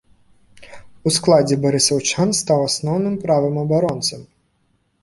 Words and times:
У 1.09 1.13
складзе 1.17 1.57
барысаўчан 1.65 2.35
стаў 2.41 2.59
асноўным 2.71 3.15
правым 3.27 3.55
абаронцам. 3.67 4.21